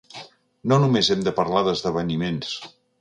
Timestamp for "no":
0.71-0.79